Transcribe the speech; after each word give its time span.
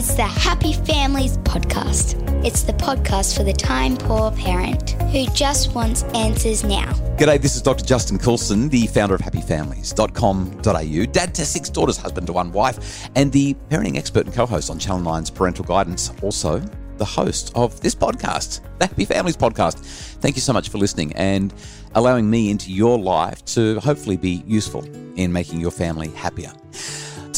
It's 0.00 0.14
the 0.14 0.22
Happy 0.22 0.72
Families 0.72 1.36
Podcast. 1.36 2.16
It's 2.42 2.62
the 2.62 2.72
podcast 2.72 3.36
for 3.36 3.42
the 3.42 3.52
time 3.52 3.98
poor 3.98 4.30
parent 4.30 4.92
who 5.12 5.26
just 5.34 5.74
wants 5.74 6.04
answers 6.14 6.64
now. 6.64 6.90
G'day, 7.18 7.38
this 7.38 7.54
is 7.54 7.60
Dr. 7.60 7.84
Justin 7.84 8.18
Coulson, 8.18 8.70
the 8.70 8.86
founder 8.86 9.14
of 9.14 9.20
happyfamilies.com.au, 9.20 11.12
dad 11.12 11.34
to 11.34 11.44
six 11.44 11.68
daughters, 11.68 11.98
husband 11.98 12.28
to 12.28 12.32
one 12.32 12.50
wife, 12.50 13.10
and 13.14 13.30
the 13.30 13.52
parenting 13.68 13.98
expert 13.98 14.24
and 14.24 14.34
co 14.34 14.46
host 14.46 14.70
on 14.70 14.78
Channel 14.78 15.02
9's 15.02 15.28
Parental 15.28 15.66
Guidance. 15.66 16.10
Also, 16.22 16.62
the 16.96 17.04
host 17.04 17.52
of 17.54 17.78
this 17.82 17.94
podcast, 17.94 18.60
the 18.78 18.86
Happy 18.86 19.04
Families 19.04 19.36
Podcast. 19.36 19.80
Thank 20.22 20.34
you 20.34 20.40
so 20.40 20.54
much 20.54 20.70
for 20.70 20.78
listening 20.78 21.12
and 21.12 21.52
allowing 21.94 22.30
me 22.30 22.50
into 22.50 22.72
your 22.72 22.98
life 22.98 23.44
to 23.44 23.78
hopefully 23.80 24.16
be 24.16 24.42
useful 24.46 24.82
in 25.16 25.30
making 25.30 25.60
your 25.60 25.70
family 25.70 26.08
happier. 26.08 26.52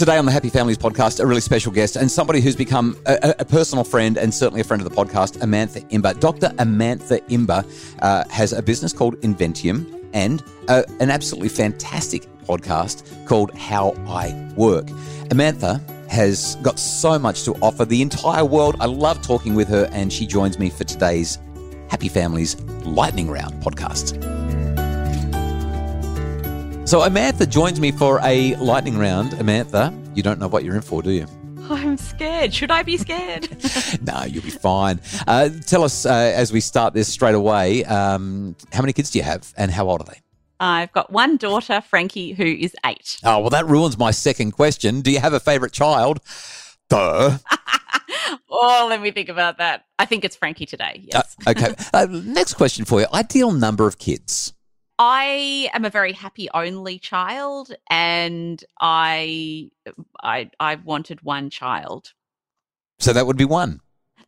Today 0.03 0.19
on 0.19 0.25
the 0.25 0.33
Happy 0.33 0.49
Families 0.49 0.79
podcast, 0.79 1.21
a 1.21 1.27
really 1.29 1.41
special 1.41 1.71
guest 1.71 1.95
and 1.95 2.11
somebody 2.11 2.41
who's 2.41 2.57
become 2.57 2.97
a, 3.07 3.37
a 3.39 3.45
personal 3.45 3.85
friend 3.85 4.19
and 4.19 4.35
certainly 4.35 4.61
a 4.61 4.65
friend 4.65 4.83
of 4.83 4.91
the 4.91 4.97
podcast, 4.97 5.39
Amantha 5.39 5.89
Imber. 5.91 6.13
Dr. 6.19 6.49
Amantha 6.59 7.21
Imber 7.31 7.65
uh, 8.01 8.25
has 8.29 8.53
a 8.53 8.61
business 8.61 8.93
called 8.93 9.15
Inventium 9.21 10.05
and 10.13 10.43
uh, 10.67 10.83
an 10.99 11.09
absolutely 11.09 11.51
fantastic 11.51 12.23
podcast 12.47 13.29
called 13.29 13.57
How 13.57 13.91
I 14.09 14.53
Work. 14.57 14.87
Amantha 15.29 15.81
has 16.09 16.57
got 16.63 16.81
so 16.81 17.17
much 17.17 17.45
to 17.45 17.53
offer 17.63 17.85
the 17.85 18.03
entire 18.03 18.45
world. 18.45 18.75
I 18.81 18.87
love 18.87 19.23
talking 19.23 19.55
with 19.55 19.69
her, 19.69 19.89
and 19.93 20.13
she 20.13 20.27
joins 20.27 20.59
me 20.59 20.69
for 20.69 20.83
today's 20.83 21.39
Happy 21.89 22.09
Families 22.09 22.61
Lightning 22.85 23.31
Round 23.31 23.55
podcast. 23.63 24.42
So, 26.93 27.01
Amantha 27.01 27.49
joins 27.49 27.81
me 27.81 27.91
for 27.91 28.21
a 28.23 28.55
lightning 28.57 28.99
round. 28.99 29.31
Amantha, 29.31 30.15
you 30.15 30.23
don't 30.23 30.39
know 30.39 30.47
what 30.47 30.63
you're 30.63 30.75
in 30.75 30.83
for, 30.83 31.01
do 31.01 31.11
you? 31.11 31.27
I'm 31.71 31.97
scared. 31.97 32.53
Should 32.53 32.71
I 32.71 32.83
be 32.83 32.99
scared? 32.99 33.49
no, 34.03 34.25
you'll 34.25 34.43
be 34.43 34.51
fine. 34.51 35.01
Uh, 35.27 35.49
tell 35.65 35.85
us 35.85 36.05
uh, 36.05 36.11
as 36.11 36.53
we 36.53 36.61
start 36.61 36.93
this 36.93 37.09
straight 37.09 37.35
away 37.35 37.83
um, 37.87 38.55
how 38.75 38.83
many 38.83 38.93
kids 38.93 39.11
do 39.11 39.19
you 39.19 39.25
have 39.25 39.55
and 39.57 39.71
how 39.71 39.89
old 39.89 40.03
are 40.03 40.05
they? 40.05 40.21
I've 40.61 40.93
got 40.93 41.11
one 41.11 41.39
daughter, 41.39 41.81
Frankie, 41.81 42.33
who 42.33 42.45
is 42.45 42.77
eight. 42.85 43.17
Oh, 43.25 43.39
well, 43.41 43.49
that 43.49 43.67
ruins 43.67 43.97
my 43.97 44.11
second 44.11 44.51
question. 44.51 45.01
Do 45.01 45.11
you 45.11 45.21
have 45.21 45.33
a 45.33 45.41
favourite 45.41 45.73
child? 45.73 46.21
Duh. 46.91 47.39
oh, 48.51 48.87
let 48.91 49.01
me 49.01 49.13
think 49.13 49.31
about 49.31 49.57
that. 49.57 49.87
I 49.99 50.05
think 50.05 50.27
it's 50.27 50.37
Frankie 50.37 50.67
today. 50.67 51.01
Yes. 51.11 51.37
Uh, 51.47 51.53
okay. 51.53 51.75
Uh, 51.95 52.07
next 52.11 52.53
question 52.53 52.85
for 52.85 53.01
you. 53.01 53.07
Ideal 53.15 53.51
number 53.51 53.87
of 53.87 53.99
kids? 53.99 54.53
I 55.05 55.69
am 55.75 55.85
a 55.85 55.91
very 55.91 56.13
happy 56.13 56.49
only 56.55 56.97
child, 56.97 57.75
and 57.91 58.63
I, 58.81 59.73
I, 60.23 60.49
I 60.61 60.77
wanted 60.77 61.23
one 61.23 61.51
child. 61.51 62.13
So 63.01 63.13
that 63.13 63.27
would 63.27 63.37
be 63.37 63.45
one. 63.45 63.81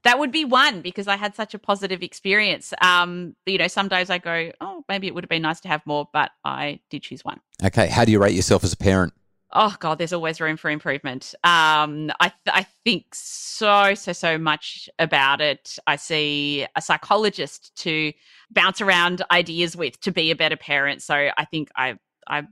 That 0.02 0.19
would 0.19 0.33
be 0.33 0.45
one 0.45 0.80
because 0.80 1.06
I 1.06 1.17
had 1.17 1.36
such 1.36 1.55
a 1.55 1.61
positive 1.61 2.02
experience. 2.02 2.75
Um, 2.83 3.36
you 3.47 3.56
know, 3.56 3.69
some 3.69 3.86
days 3.86 4.11
I 4.11 4.19
go, 4.19 4.50
oh, 4.61 4.84
maybe 4.89 5.06
it 5.06 5.14
would 5.14 5.22
have 5.22 5.30
been 5.30 5.42
nice 5.42 5.61
to 5.61 5.69
have 5.69 5.86
more, 5.86 6.08
but 6.12 6.33
I 6.45 6.80
did 6.91 7.05
choose 7.05 7.25
one. 7.25 7.39
Okay. 7.62 7.86
How 7.86 8.05
do 8.05 8.11
you 8.11 8.20
rate 8.20 8.34
yourself 8.34 8.64
as 8.64 8.72
a 8.72 8.77
parent? 8.77 9.12
oh 9.55 9.75
god 9.78 9.98
there's 9.98 10.12
always 10.12 10.41
room 10.41 10.56
for 10.56 10.70
improvement 10.70 11.34
um, 11.45 12.11
I, 12.20 12.28
th- 12.28 12.55
I 12.55 12.67
think 12.84 13.06
so 13.12 13.95
so 13.95 14.12
so 14.12 14.36
much 14.36 14.89
about 14.98 15.41
it 15.41 15.78
i 15.86 15.97
see 15.97 16.67
a 16.77 16.83
psychologist 16.83 17.75
to 17.83 18.12
bounce 18.55 18.80
around 18.80 19.22
ideas 19.30 19.77
with 19.77 19.98
to 20.00 20.12
be 20.12 20.30
a 20.30 20.36
better 20.36 20.56
parent 20.56 21.02
so 21.02 21.30
i 21.36 21.44
think 21.44 21.69
i 21.77 21.94
i 22.28 22.42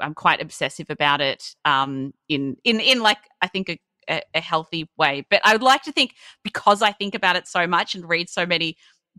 i'm 0.00 0.14
quite 0.14 0.40
obsessive 0.40 0.90
about 0.90 1.20
it 1.20 1.54
um, 1.64 2.12
in 2.28 2.56
in 2.64 2.80
in 2.80 3.00
like 3.00 3.18
i 3.40 3.46
think 3.46 3.68
a, 3.68 3.78
a, 4.08 4.22
a 4.34 4.40
healthy 4.40 4.88
way 4.96 5.24
but 5.30 5.40
i 5.44 5.52
would 5.52 5.62
like 5.62 5.82
to 5.82 5.92
think 5.92 6.14
because 6.42 6.82
i 6.82 6.92
think 6.92 7.14
about 7.14 7.36
it 7.36 7.46
so 7.46 7.66
much 7.66 7.94
and 7.94 8.08
read 8.08 8.28
so 8.28 8.46
many 8.46 8.76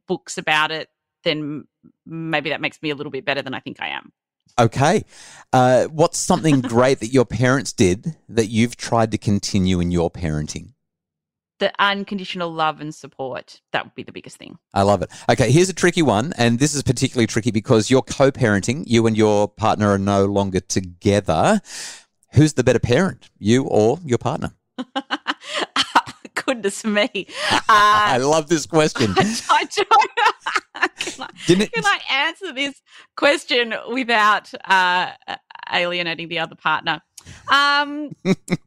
books 0.07 0.37
about 0.37 0.71
it 0.71 0.89
then 1.23 1.65
maybe 2.05 2.49
that 2.49 2.61
makes 2.61 2.81
me 2.81 2.89
a 2.89 2.95
little 2.95 3.11
bit 3.11 3.25
better 3.25 3.41
than 3.41 3.53
i 3.53 3.59
think 3.59 3.81
i 3.81 3.87
am 3.87 4.11
Okay. 4.59 5.03
Uh, 5.51 5.85
what's 5.85 6.17
something 6.17 6.61
great 6.61 6.99
that 6.99 7.07
your 7.07 7.25
parents 7.25 7.73
did 7.73 8.15
that 8.29 8.47
you've 8.47 8.75
tried 8.75 9.11
to 9.11 9.17
continue 9.17 9.79
in 9.79 9.91
your 9.91 10.11
parenting? 10.11 10.72
The 11.59 11.71
unconditional 11.79 12.51
love 12.51 12.81
and 12.81 12.93
support. 12.93 13.61
That 13.71 13.85
would 13.85 13.95
be 13.95 14.03
the 14.03 14.11
biggest 14.11 14.37
thing. 14.37 14.57
I 14.73 14.81
love 14.81 15.01
it. 15.01 15.11
Okay, 15.29 15.51
here's 15.51 15.69
a 15.69 15.73
tricky 15.73 16.01
one. 16.01 16.33
And 16.37 16.59
this 16.59 16.73
is 16.75 16.83
particularly 16.83 17.27
tricky 17.27 17.51
because 17.51 17.89
you're 17.89 18.01
co 18.01 18.31
parenting. 18.31 18.83
You 18.87 19.07
and 19.07 19.15
your 19.15 19.47
partner 19.47 19.91
are 19.91 19.99
no 19.99 20.25
longer 20.25 20.59
together. 20.59 21.61
Who's 22.33 22.53
the 22.53 22.63
better 22.63 22.79
parent, 22.79 23.29
you 23.37 23.65
or 23.65 23.99
your 24.03 24.17
partner? 24.17 24.53
Goodness 26.45 26.83
me. 26.83 27.27
Uh, 27.53 27.65
I 27.69 28.17
love 28.17 28.49
this 28.49 28.65
question. 28.65 29.13
I, 29.17 29.65
I 30.75 30.87
can, 30.97 31.23
I, 31.23 31.65
can 31.65 31.85
I 31.85 31.99
answer 32.09 32.51
this 32.53 32.81
question 33.15 33.73
without 33.91 34.51
uh, 34.65 35.11
alienating 35.71 36.27
the 36.27 36.39
other 36.39 36.55
partner? 36.55 37.01
Um, 37.51 38.11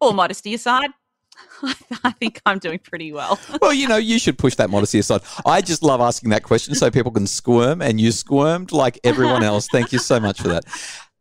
all 0.00 0.12
modesty 0.12 0.54
aside, 0.54 0.90
I 2.04 2.10
think 2.12 2.40
I'm 2.46 2.58
doing 2.58 2.78
pretty 2.78 3.12
well. 3.12 3.38
well, 3.62 3.72
you 3.72 3.88
know, 3.88 3.96
you 3.96 4.18
should 4.18 4.38
push 4.38 4.54
that 4.56 4.70
modesty 4.70 4.98
aside. 4.98 5.22
I 5.44 5.60
just 5.60 5.82
love 5.82 6.00
asking 6.00 6.30
that 6.30 6.42
question 6.42 6.74
so 6.74 6.90
people 6.90 7.12
can 7.12 7.26
squirm, 7.26 7.80
and 7.82 8.00
you 8.00 8.12
squirmed 8.12 8.72
like 8.72 8.98
everyone 9.04 9.42
else. 9.42 9.68
Thank 9.68 9.92
you 9.92 9.98
so 9.98 10.20
much 10.20 10.40
for 10.40 10.48
that. 10.48 10.64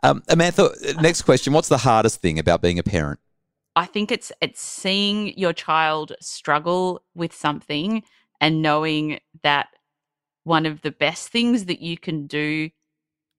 Um, 0.04 0.22
Amantha, 0.30 1.02
next 1.02 1.24
question. 1.24 1.54
What's 1.54 1.70
the 1.70 1.78
hardest 1.78 2.22
thing 2.22 2.38
about 2.40 2.62
being 2.62 2.80
a 2.80 2.84
parent? 2.84 3.20
I 3.75 3.86
think 3.86 4.12
it's 4.12 4.31
it's 4.42 4.62
seeing 4.62 5.38
your 5.38 5.54
child 5.54 6.14
struggle 6.22 7.04
with 7.14 7.34
something 7.34 8.04
and 8.40 8.62
knowing 8.62 9.20
that 9.44 9.68
one 10.44 10.66
of 10.66 10.81
the 10.81 10.92
best 10.92 11.30
things 11.30 11.66
that 11.66 11.81
you 11.81 11.98
can 11.98 12.28
do 12.28 12.70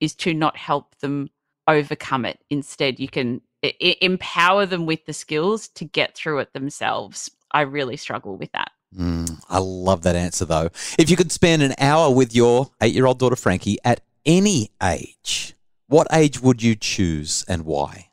is 0.01 0.15
to 0.17 0.35
not 0.35 0.57
help 0.57 0.99
them 0.99 1.31
overcome 1.69 2.25
it. 2.25 2.39
Instead, 2.51 3.01
you 3.01 3.09
can 3.09 3.41
I- 3.65 3.97
empower 4.01 4.67
them 4.67 4.87
with 4.87 5.07
the 5.07 5.13
skills 5.13 5.69
to 5.69 5.85
get 5.85 6.15
through 6.15 6.41
it 6.41 6.53
themselves. 6.53 7.31
I 7.53 7.63
really 7.63 7.97
struggle 7.97 8.37
with 8.37 8.53
that. 8.53 8.71
Mm, 8.95 9.41
I 9.49 9.59
love 9.59 10.03
that 10.03 10.17
answer, 10.17 10.45
though. 10.45 10.71
If 10.99 11.11
you 11.11 11.17
could 11.17 11.33
spend 11.33 11.63
an 11.63 11.75
hour 11.79 12.15
with 12.15 12.35
your 12.35 12.71
eight 12.81 12.95
year 12.95 13.07
old 13.07 13.19
daughter, 13.19 13.37
Frankie, 13.37 13.79
at 13.85 14.01
any 14.25 14.71
age, 14.83 15.55
what 15.89 16.07
age 16.13 16.41
would 16.41 16.63
you 16.63 16.75
choose 16.75 17.45
and 17.49 17.65
why? 17.65 18.11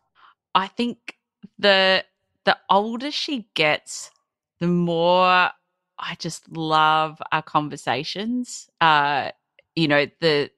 I 0.55 0.67
think 0.67 1.17
the 1.57 2.03
the 2.45 2.57
older 2.69 3.11
she 3.11 3.47
gets, 3.53 4.11
the 4.59 4.67
more 4.67 5.51
I 5.99 6.15
just 6.19 6.49
love 6.51 7.21
our 7.31 7.41
conversations. 7.41 8.69
Uh, 8.81 9.31
you 9.75 9.87
know, 9.87 10.07
the 10.19 10.51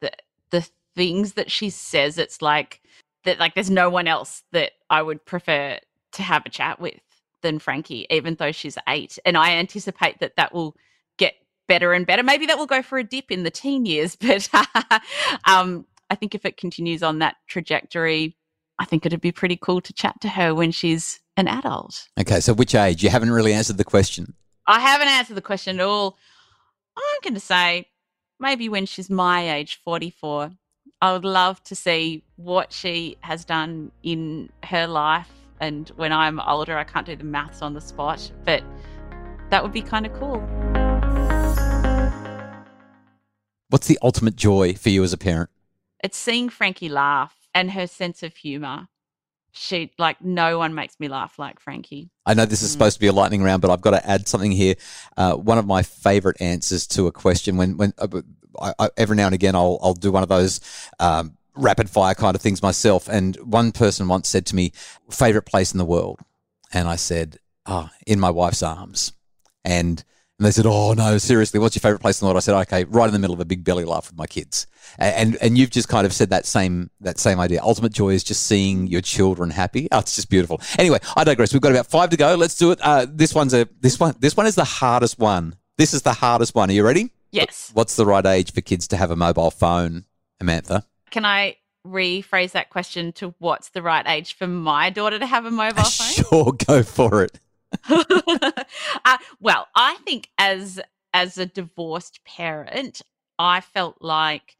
the 0.00 0.12
the 0.50 0.68
things 0.94 1.32
that 1.34 1.50
she 1.50 1.70
says, 1.70 2.18
it's 2.18 2.40
like 2.40 2.80
that 3.26 3.38
like 3.38 3.54
there's 3.54 3.70
no 3.70 3.90
one 3.90 4.08
else 4.08 4.42
that 4.52 4.72
I 4.88 5.02
would 5.02 5.24
prefer 5.24 5.78
to 6.12 6.22
have 6.22 6.44
a 6.46 6.50
chat 6.50 6.80
with 6.80 7.00
than 7.42 7.58
Frankie, 7.58 8.06
even 8.10 8.34
though 8.36 8.52
she's 8.52 8.78
eight. 8.88 9.18
And 9.24 9.36
I 9.36 9.52
anticipate 9.52 10.18
that 10.20 10.36
that 10.36 10.54
will 10.54 10.74
get 11.18 11.34
better 11.68 11.92
and 11.92 12.06
better. 12.06 12.22
Maybe 12.22 12.46
that 12.46 12.58
will 12.58 12.66
go 12.66 12.82
for 12.82 12.98
a 12.98 13.04
dip 13.04 13.30
in 13.30 13.42
the 13.42 13.50
teen 13.50 13.86
years, 13.86 14.16
but 14.20 14.48
um, 15.46 15.86
I 16.10 16.14
think 16.14 16.34
if 16.34 16.44
it 16.44 16.56
continues 16.56 17.02
on 17.02 17.18
that 17.18 17.36
trajectory, 17.46 18.36
I 18.78 18.84
think 18.84 19.06
it'd 19.06 19.20
be 19.20 19.32
pretty 19.32 19.56
cool 19.56 19.80
to 19.82 19.92
chat 19.92 20.20
to 20.22 20.28
her 20.28 20.54
when 20.54 20.70
she's 20.70 21.20
an 21.36 21.48
adult. 21.48 22.08
Okay, 22.18 22.40
so 22.40 22.54
which 22.54 22.74
age? 22.74 23.02
You 23.02 23.10
haven't 23.10 23.30
really 23.30 23.52
answered 23.52 23.78
the 23.78 23.84
question. 23.84 24.34
I 24.66 24.80
haven't 24.80 25.08
answered 25.08 25.36
the 25.36 25.42
question 25.42 25.80
at 25.80 25.86
all. 25.86 26.18
I'm 26.96 27.20
going 27.22 27.34
to 27.34 27.40
say 27.40 27.86
maybe 28.40 28.68
when 28.68 28.86
she's 28.86 29.10
my 29.10 29.54
age, 29.54 29.80
44. 29.84 30.50
I 31.02 31.12
would 31.12 31.26
love 31.26 31.62
to 31.64 31.74
see 31.74 32.24
what 32.36 32.72
she 32.72 33.18
has 33.20 33.44
done 33.44 33.92
in 34.02 34.48
her 34.64 34.86
life. 34.86 35.30
And 35.60 35.88
when 35.96 36.10
I'm 36.10 36.40
older, 36.40 36.78
I 36.78 36.84
can't 36.84 37.04
do 37.04 37.14
the 37.14 37.24
maths 37.24 37.60
on 37.60 37.74
the 37.74 37.82
spot, 37.82 38.32
but 38.44 38.62
that 39.50 39.62
would 39.62 39.72
be 39.72 39.82
kind 39.82 40.06
of 40.06 40.14
cool. 40.14 40.40
What's 43.68 43.88
the 43.88 43.98
ultimate 44.00 44.36
joy 44.36 44.72
for 44.74 44.88
you 44.88 45.04
as 45.04 45.12
a 45.12 45.18
parent? 45.18 45.50
It's 46.02 46.16
seeing 46.16 46.48
Frankie 46.48 46.88
laugh 46.88 47.34
and 47.54 47.70
her 47.72 47.86
sense 47.86 48.22
of 48.22 48.34
humor. 48.34 48.88
She 49.52 49.92
like 49.98 50.22
no 50.22 50.58
one 50.58 50.74
makes 50.74 51.00
me 51.00 51.08
laugh 51.08 51.38
like 51.38 51.60
Frankie. 51.60 52.10
I 52.26 52.34
know 52.34 52.44
this 52.44 52.62
is 52.62 52.68
mm. 52.68 52.72
supposed 52.72 52.96
to 52.96 53.00
be 53.00 53.06
a 53.06 53.12
lightning 53.12 53.42
round, 53.42 53.62
but 53.62 53.70
I've 53.70 53.80
got 53.80 53.92
to 53.92 54.06
add 54.06 54.28
something 54.28 54.52
here. 54.52 54.74
Uh, 55.16 55.34
one 55.34 55.56
of 55.56 55.66
my 55.66 55.82
favorite 55.82 56.36
answers 56.40 56.86
to 56.88 57.06
a 57.06 57.12
question 57.12 57.56
when 57.56 57.78
when 57.78 57.94
uh, 57.96 58.06
I, 58.60 58.74
I, 58.78 58.90
every 58.96 59.16
now 59.16 59.26
and 59.26 59.34
again 59.34 59.54
I'll 59.54 59.78
I'll 59.82 59.94
do 59.94 60.12
one 60.12 60.22
of 60.22 60.28
those. 60.28 60.60
Um, 60.98 61.36
rapid 61.58 61.88
fire 61.88 62.14
kind 62.14 62.34
of 62.34 62.42
things 62.42 62.60
myself 62.60 63.08
and 63.08 63.34
one 63.36 63.72
person 63.72 64.08
once 64.08 64.28
said 64.28 64.44
to 64.44 64.54
me 64.54 64.70
favorite 65.10 65.46
place 65.46 65.72
in 65.72 65.78
the 65.78 65.86
world 65.86 66.20
and 66.70 66.86
i 66.86 66.96
said 66.96 67.38
oh 67.64 67.88
in 68.06 68.20
my 68.20 68.28
wife's 68.28 68.62
arms 68.62 69.14
and 69.64 70.04
And 70.38 70.44
they 70.44 70.50
said, 70.50 70.66
"Oh 70.66 70.92
no, 70.92 71.16
seriously, 71.16 71.58
what's 71.58 71.74
your 71.74 71.80
favorite 71.80 72.00
place 72.00 72.20
in 72.20 72.24
the 72.24 72.28
world?" 72.28 72.36
I 72.36 72.40
said, 72.40 72.54
"Okay, 72.54 72.84
right 72.84 73.06
in 73.06 73.12
the 73.14 73.18
middle 73.18 73.32
of 73.32 73.40
a 73.40 73.46
big 73.46 73.64
belly 73.64 73.84
laugh 73.84 74.10
with 74.10 74.18
my 74.18 74.26
kids." 74.26 74.66
And 74.98 75.36
and 75.40 75.56
you've 75.56 75.70
just 75.70 75.88
kind 75.88 76.06
of 76.06 76.12
said 76.12 76.28
that 76.28 76.44
same 76.44 76.90
that 77.00 77.18
same 77.18 77.40
idea. 77.40 77.62
Ultimate 77.62 77.92
joy 77.92 78.10
is 78.10 78.22
just 78.22 78.42
seeing 78.42 78.86
your 78.86 79.00
children 79.00 79.48
happy. 79.48 79.88
Oh, 79.90 80.00
it's 80.00 80.14
just 80.14 80.28
beautiful. 80.28 80.60
Anyway, 80.78 80.98
I 81.16 81.24
digress. 81.24 81.54
We've 81.54 81.62
got 81.62 81.72
about 81.72 81.86
five 81.86 82.10
to 82.10 82.18
go. 82.18 82.34
Let's 82.34 82.56
do 82.56 82.70
it. 82.72 82.80
Uh, 82.82 83.06
this 83.08 83.34
one's 83.34 83.54
a 83.54 83.66
this 83.80 83.98
one 83.98 84.14
this 84.18 84.36
one 84.36 84.46
is 84.46 84.56
the 84.56 84.64
hardest 84.64 85.18
one. 85.18 85.56
This 85.78 85.94
is 85.94 86.02
the 86.02 86.12
hardest 86.12 86.54
one. 86.54 86.68
Are 86.68 86.74
you 86.74 86.84
ready? 86.84 87.12
Yes. 87.36 87.70
What's 87.74 87.96
the 87.96 88.06
right 88.06 88.24
age 88.24 88.52
for 88.52 88.60
kids 88.60 88.88
to 88.88 88.96
have 88.96 89.10
a 89.10 89.16
mobile 89.16 89.50
phone, 89.50 90.06
Amantha? 90.42 90.84
Can 91.10 91.24
I 91.24 91.56
rephrase 91.86 92.52
that 92.52 92.70
question 92.70 93.12
to 93.12 93.34
what's 93.38 93.70
the 93.70 93.82
right 93.82 94.06
age 94.06 94.34
for 94.34 94.46
my 94.46 94.90
daughter 94.90 95.18
to 95.18 95.26
have 95.26 95.44
a 95.44 95.50
mobile 95.50 95.82
phone? 95.84 96.24
Sure, 96.24 96.52
go 96.66 96.82
for 96.82 97.22
it. 97.22 97.38
uh, 99.04 99.18
well, 99.40 99.68
I 99.74 99.96
think 100.04 100.30
as 100.38 100.80
as 101.12 101.38
a 101.38 101.46
divorced 101.46 102.24
parent, 102.24 103.02
I 103.38 103.60
felt 103.60 103.96
like 104.00 104.56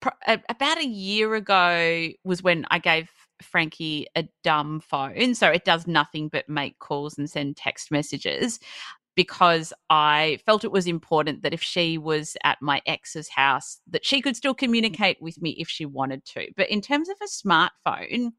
pr- 0.00 0.10
about 0.48 0.78
a 0.78 0.86
year 0.86 1.34
ago 1.34 2.08
was 2.24 2.42
when 2.42 2.64
I 2.70 2.78
gave 2.78 3.10
Frankie 3.42 4.06
a 4.16 4.28
dumb 4.42 4.80
phone, 4.80 5.34
so 5.34 5.48
it 5.50 5.64
does 5.64 5.86
nothing 5.86 6.28
but 6.28 6.48
make 6.48 6.78
calls 6.78 7.18
and 7.18 7.30
send 7.30 7.56
text 7.56 7.90
messages. 7.90 8.60
Because 9.18 9.72
I 9.90 10.38
felt 10.46 10.62
it 10.62 10.70
was 10.70 10.86
important 10.86 11.42
that 11.42 11.52
if 11.52 11.60
she 11.60 11.98
was 11.98 12.36
at 12.44 12.62
my 12.62 12.80
ex's 12.86 13.28
house, 13.28 13.80
that 13.90 14.06
she 14.06 14.22
could 14.22 14.36
still 14.36 14.54
communicate 14.54 15.20
with 15.20 15.42
me 15.42 15.56
if 15.58 15.68
she 15.68 15.84
wanted 15.84 16.24
to. 16.26 16.46
But 16.56 16.70
in 16.70 16.80
terms 16.80 17.08
of 17.08 17.16
a 17.20 17.26
smartphone, 17.26 18.30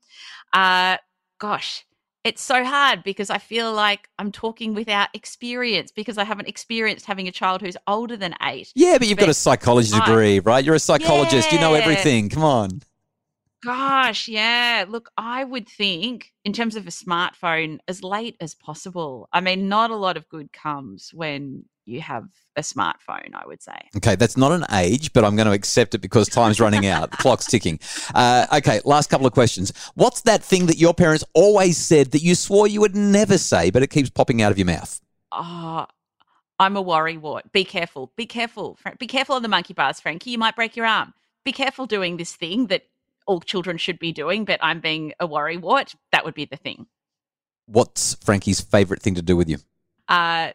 uh, 0.54 0.96
gosh, 1.38 1.86
it's 2.24 2.42
so 2.42 2.64
hard 2.64 3.04
because 3.04 3.30
I 3.30 3.40
feel 3.40 3.74
like 3.74 4.08
I'm 4.20 4.32
talking 4.32 4.74
without 4.74 5.10
experience 5.14 5.92
because 5.92 6.18
I 6.18 6.24
haven't 6.24 6.48
experienced 6.48 7.06
having 7.06 7.28
a 7.28 7.32
child 7.32 7.62
who's 7.62 7.76
older 7.86 8.16
than 8.16 8.34
eight. 8.42 8.72
Yeah, 8.74 8.98
but 8.98 9.08
you've 9.10 9.18
got 9.18 9.26
a 9.26 9.28
But 9.30 9.36
psychology 9.36 9.92
I- 9.94 10.06
degree, 10.06 10.40
right? 10.40 10.64
You're 10.64 10.76
a 10.76 10.80
psychologist. 10.80 11.52
You 11.52 11.60
know 11.60 11.74
everything. 11.74 12.30
Come 12.30 12.46
on. 12.46 12.82
Gosh, 13.64 14.28
yeah. 14.28 14.86
Look, 14.88 15.10
I 15.18 15.44
would 15.44 15.68
think 15.68 16.32
in 16.46 16.54
terms 16.54 16.76
of 16.76 16.88
a 16.88 16.92
smartphone, 16.92 17.80
as 17.88 18.04
late 18.04 18.38
as 18.40 18.56
possible. 18.56 19.28
I 19.34 19.42
mean, 19.42 19.68
not 19.68 19.92
a 19.92 19.96
lot 19.96 20.18
of 20.18 20.30
good 20.30 20.54
comes 20.54 21.12
when 21.14 21.66
you 21.86 22.02
have 22.02 22.28
a 22.56 22.62
smartphone, 22.62 23.34
I 23.34 23.46
would 23.46 23.62
say. 23.62 23.78
Okay, 23.98 24.16
that's 24.16 24.38
not 24.38 24.52
an 24.52 24.66
age, 24.72 25.12
but 25.12 25.26
I'm 25.26 25.36
going 25.36 25.48
to 25.48 25.54
accept 25.54 25.96
it 25.96 26.00
because 26.00 26.30
time's 26.30 26.60
running 26.60 26.86
out. 26.86 27.12
The 27.12 27.18
clock's 27.18 27.48
ticking. 27.48 27.80
Uh, 28.14 28.46
okay, 28.54 28.80
last 28.86 29.10
couple 29.10 29.28
of 29.28 29.34
questions. 29.34 29.74
What's 29.96 30.22
that 30.22 30.44
thing 30.44 30.68
that 30.68 30.78
your 30.78 30.94
parents 30.94 31.24
always 31.34 31.78
said 31.78 32.12
that 32.12 32.22
you 32.22 32.36
swore 32.36 32.68
you 32.68 32.80
would 32.82 32.96
never 32.96 33.38
say, 33.38 33.72
but 33.72 33.84
it 33.84 33.88
keeps 33.88 34.10
popping 34.10 34.42
out 34.42 34.52
of 34.52 34.58
your 34.58 34.68
mouth? 34.68 35.02
Oh, 35.32 35.86
I'm 36.60 36.78
a 36.78 36.82
worry 36.82 37.18
wart. 37.18 37.52
Be 37.52 37.64
careful. 37.64 38.12
Be 38.16 38.26
careful. 38.26 38.78
Be 39.00 39.08
careful 39.08 39.36
on 39.36 39.42
the 39.42 39.48
monkey 39.48 39.74
bars, 39.74 40.00
Frankie. 40.00 40.32
You 40.32 40.38
might 40.38 40.56
break 40.56 40.76
your 40.76 40.86
arm. 40.86 41.14
Be 41.44 41.52
careful 41.52 41.86
doing 41.88 42.18
this 42.18 42.36
thing 42.36 42.68
that 42.68 42.84
all 43.30 43.40
children 43.40 43.78
should 43.78 44.00
be 44.00 44.12
doing, 44.12 44.44
but 44.44 44.60
I'm 44.64 44.80
being 44.80 45.14
a 45.20 45.28
worry 45.28 45.56
wart. 45.56 45.94
That 46.12 46.26
would 46.26 46.34
be 46.34 46.46
the 46.46 46.58
thing. 46.58 46.88
What's 47.68 48.16
Frankie's 48.16 48.60
favorite 48.60 49.04
thing 49.04 49.14
to 49.14 49.22
do 49.22 49.38
with 49.38 49.48
you? 49.48 49.58
Uh, 50.08 50.54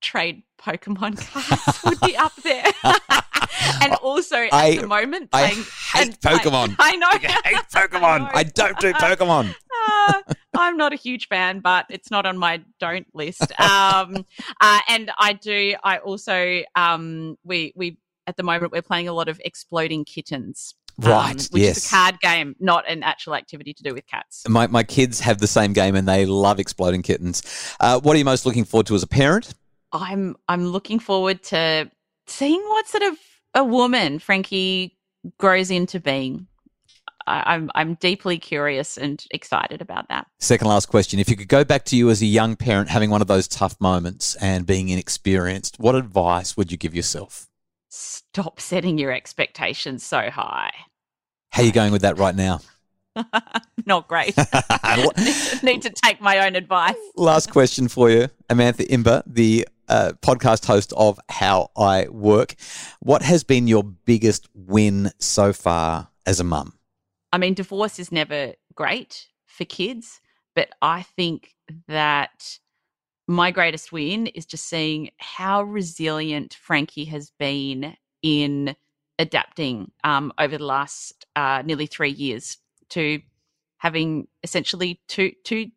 trade 0.00 0.42
Pokemon 0.60 1.16
cards 1.32 1.84
would 1.84 2.00
be 2.00 2.16
up 2.16 2.34
there. 2.42 2.64
and 3.80 3.94
also 4.02 4.36
at 4.36 4.52
I- 4.52 4.76
the 4.78 4.88
moment, 4.88 5.28
I 5.32 5.46
hate 5.46 5.66
and 6.08 6.20
Pokemon. 6.20 6.74
I 6.80 6.96
know. 6.96 7.08
I 7.12 7.40
hate 7.44 7.68
Pokemon. 7.72 8.18
know. 8.18 8.30
I 8.34 8.42
don't 8.42 8.76
do 8.80 8.92
Pokemon. 8.94 9.54
Uh, 9.88 10.22
I'm 10.56 10.76
not 10.76 10.92
a 10.92 10.96
huge 10.96 11.28
fan, 11.28 11.60
but 11.60 11.86
it's 11.88 12.10
not 12.10 12.26
on 12.26 12.36
my 12.36 12.62
don't 12.80 13.06
list. 13.14 13.52
Um, 13.60 14.26
uh, 14.60 14.80
and 14.88 15.12
I 15.18 15.34
do. 15.34 15.76
I 15.84 15.98
also 15.98 16.62
um, 16.74 17.38
we 17.44 17.72
we 17.76 17.98
at 18.26 18.36
the 18.36 18.42
moment 18.42 18.72
we're 18.72 18.82
playing 18.82 19.06
a 19.06 19.12
lot 19.12 19.28
of 19.28 19.40
exploding 19.44 20.04
kittens. 20.04 20.74
Um, 21.02 21.10
Right, 21.10 21.48
which 21.50 21.62
yes. 21.62 21.76
is 21.78 21.86
a 21.86 21.90
card 21.90 22.20
game, 22.20 22.54
not 22.60 22.88
an 22.88 23.02
actual 23.02 23.34
activity 23.34 23.72
to 23.74 23.82
do 23.82 23.94
with 23.94 24.06
cats. 24.06 24.42
My, 24.48 24.66
my 24.66 24.82
kids 24.82 25.20
have 25.20 25.38
the 25.38 25.46
same 25.46 25.72
game 25.72 25.94
and 25.94 26.06
they 26.06 26.26
love 26.26 26.58
exploding 26.58 27.02
kittens. 27.02 27.42
Uh, 27.80 28.00
what 28.00 28.14
are 28.14 28.18
you 28.18 28.24
most 28.24 28.46
looking 28.46 28.64
forward 28.64 28.86
to 28.86 28.94
as 28.94 29.02
a 29.02 29.08
parent? 29.08 29.54
I'm 29.92 30.36
I'm 30.48 30.66
looking 30.66 30.98
forward 30.98 31.42
to 31.44 31.90
seeing 32.26 32.62
what 32.62 32.88
sort 32.88 33.02
of 33.02 33.18
a 33.54 33.64
woman 33.64 34.18
Frankie 34.18 34.96
grows 35.38 35.70
into 35.70 36.00
being. 36.00 36.46
I, 37.26 37.54
I'm 37.54 37.70
I'm 37.74 37.94
deeply 37.94 38.38
curious 38.38 38.96
and 38.96 39.22
excited 39.30 39.80
about 39.82 40.08
that. 40.08 40.26
Second 40.40 40.68
last 40.68 40.86
question. 40.86 41.20
If 41.20 41.28
you 41.28 41.36
could 41.36 41.48
go 41.48 41.62
back 41.64 41.84
to 41.86 41.96
you 41.96 42.10
as 42.10 42.22
a 42.22 42.26
young 42.26 42.56
parent 42.56 42.88
having 42.88 43.10
one 43.10 43.20
of 43.20 43.28
those 43.28 43.46
tough 43.46 43.78
moments 43.80 44.34
and 44.36 44.66
being 44.66 44.88
inexperienced, 44.88 45.78
what 45.78 45.94
advice 45.94 46.56
would 46.56 46.72
you 46.72 46.78
give 46.78 46.94
yourself? 46.94 47.48
Stop 47.94 48.58
setting 48.58 48.96
your 48.96 49.12
expectations 49.12 50.02
so 50.02 50.30
high. 50.30 50.72
How 51.50 51.60
are 51.60 51.66
you 51.66 51.72
going 51.72 51.92
with 51.92 52.00
that 52.00 52.16
right 52.16 52.34
now? 52.34 52.60
Not 53.86 54.08
great. 54.08 54.34
Need 55.62 55.82
to 55.82 55.90
take 55.90 56.18
my 56.18 56.46
own 56.46 56.56
advice. 56.56 56.94
Last 57.16 57.50
question 57.50 57.88
for 57.88 58.08
you, 58.08 58.28
Amantha 58.48 58.86
Imber, 58.88 59.22
the 59.26 59.68
uh, 59.90 60.12
podcast 60.22 60.64
host 60.64 60.94
of 60.96 61.20
How 61.28 61.70
I 61.76 62.08
Work. 62.08 62.54
What 63.00 63.20
has 63.20 63.44
been 63.44 63.68
your 63.68 63.82
biggest 63.84 64.48
win 64.54 65.10
so 65.18 65.52
far 65.52 66.08
as 66.24 66.40
a 66.40 66.44
mum? 66.44 66.78
I 67.30 67.36
mean, 67.36 67.52
divorce 67.52 67.98
is 67.98 68.10
never 68.10 68.54
great 68.74 69.26
for 69.44 69.66
kids, 69.66 70.22
but 70.54 70.70
I 70.80 71.02
think 71.02 71.54
that 71.88 72.58
my 73.32 73.50
greatest 73.50 73.92
win 73.92 74.26
is 74.28 74.44
just 74.44 74.66
seeing 74.66 75.10
how 75.18 75.62
resilient 75.62 76.54
Frankie 76.54 77.06
has 77.06 77.30
been 77.38 77.96
in 78.22 78.76
adapting 79.18 79.90
um, 80.04 80.32
over 80.38 80.58
the 80.58 80.64
last 80.64 81.26
uh, 81.34 81.62
nearly 81.64 81.86
three 81.86 82.10
years 82.10 82.58
to 82.90 83.20
having 83.78 84.28
essentially 84.42 85.00
two 85.08 85.32
two 85.44 85.70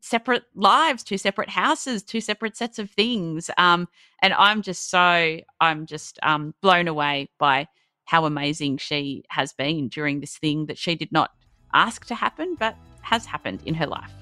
separate 0.00 0.44
lives, 0.54 1.02
two 1.02 1.18
separate 1.18 1.50
houses, 1.50 2.02
two 2.02 2.20
separate 2.20 2.56
sets 2.56 2.78
of 2.78 2.90
things. 2.90 3.50
Um, 3.58 3.88
and 4.22 4.32
I'm 4.34 4.62
just 4.62 4.88
so 4.88 5.40
I'm 5.60 5.86
just 5.86 6.18
um, 6.22 6.54
blown 6.62 6.86
away 6.86 7.28
by 7.38 7.66
how 8.04 8.24
amazing 8.24 8.78
she 8.78 9.24
has 9.28 9.52
been 9.52 9.88
during 9.88 10.20
this 10.20 10.38
thing 10.38 10.66
that 10.66 10.78
she 10.78 10.94
did 10.94 11.10
not 11.10 11.32
ask 11.74 12.06
to 12.06 12.14
happen, 12.14 12.54
but 12.58 12.76
has 13.00 13.26
happened 13.26 13.60
in 13.66 13.74
her 13.74 13.86
life. 13.86 14.12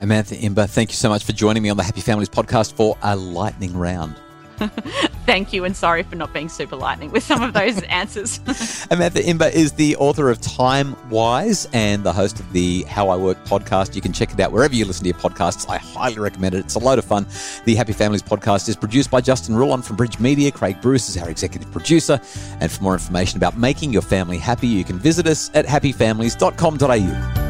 Amantha 0.00 0.40
Imber, 0.40 0.66
thank 0.66 0.90
you 0.90 0.96
so 0.96 1.08
much 1.08 1.24
for 1.24 1.32
joining 1.32 1.62
me 1.62 1.70
on 1.70 1.76
the 1.76 1.82
Happy 1.82 2.00
Families 2.02 2.28
podcast 2.28 2.74
for 2.74 2.98
a 3.02 3.16
lightning 3.16 3.76
round. 3.76 4.14
Thank 5.26 5.52
you, 5.52 5.64
and 5.64 5.76
sorry 5.76 6.02
for 6.02 6.16
not 6.16 6.32
being 6.32 6.48
super 6.48 6.76
lightning 6.76 7.10
with 7.10 7.22
some 7.22 7.42
of 7.42 7.52
those 7.52 7.82
answers. 7.88 8.38
Amantha 8.88 9.22
Imber 9.22 9.46
is 9.52 9.72
the 9.72 9.96
author 9.96 10.30
of 10.30 10.40
Time 10.40 10.96
Wise 11.10 11.68
and 11.72 12.04
the 12.04 12.12
host 12.12 12.40
of 12.40 12.50
the 12.52 12.84
How 12.84 13.08
I 13.08 13.16
Work 13.16 13.44
podcast. 13.44 13.94
You 13.94 14.00
can 14.00 14.12
check 14.12 14.32
it 14.32 14.40
out 14.40 14.52
wherever 14.52 14.74
you 14.74 14.84
listen 14.84 15.02
to 15.04 15.08
your 15.10 15.18
podcasts. 15.18 15.68
I 15.68 15.78
highly 15.78 16.18
recommend 16.18 16.54
it. 16.54 16.60
It's 16.60 16.74
a 16.74 16.78
load 16.78 16.98
of 16.98 17.04
fun. 17.04 17.26
The 17.64 17.74
Happy 17.74 17.92
Families 17.92 18.22
podcast 18.22 18.68
is 18.68 18.76
produced 18.76 19.10
by 19.10 19.20
Justin 19.20 19.56
Ruhlmann 19.56 19.84
from 19.84 19.96
Bridge 19.96 20.18
Media. 20.18 20.50
Craig 20.50 20.80
Bruce 20.80 21.08
is 21.08 21.18
our 21.18 21.28
executive 21.28 21.70
producer. 21.70 22.20
And 22.60 22.70
for 22.70 22.82
more 22.82 22.94
information 22.94 23.36
about 23.36 23.58
making 23.58 23.92
your 23.92 24.02
family 24.02 24.38
happy, 24.38 24.68
you 24.68 24.84
can 24.84 24.98
visit 24.98 25.26
us 25.26 25.50
at 25.54 25.66
happyfamilies.com.au. 25.66 27.45